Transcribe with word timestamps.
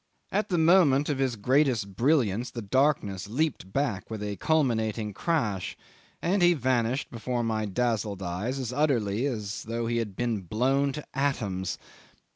At 0.31 0.49
the 0.49 0.57
moment 0.57 1.09
of 1.09 1.41
greatest 1.43 1.95
brilliance 1.95 2.49
the 2.49 2.63
darkness 2.63 3.27
leaped 3.29 3.71
back 3.71 4.09
with 4.09 4.23
a 4.23 4.35
culminating 4.35 5.13
crash, 5.13 5.77
and 6.23 6.41
he 6.41 6.53
vanished 6.55 7.11
before 7.11 7.43
my 7.43 7.67
dazzled 7.67 8.23
eyes 8.23 8.57
as 8.57 8.73
utterly 8.73 9.27
as 9.27 9.61
though 9.61 9.85
he 9.85 9.97
had 9.97 10.15
been 10.15 10.41
blown 10.41 10.91
to 10.93 11.05
atoms. 11.13 11.77